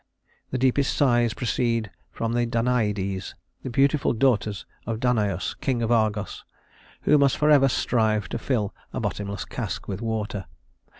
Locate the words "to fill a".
8.29-8.99